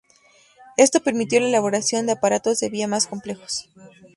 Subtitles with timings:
[0.77, 3.69] Esto permitió la elaboración de aparatos de vía más complejos.